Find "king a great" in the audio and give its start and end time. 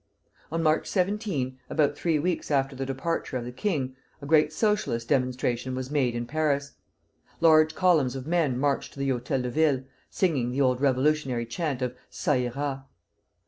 3.51-4.51